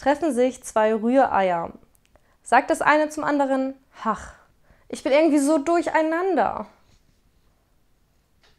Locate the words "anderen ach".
3.22-4.32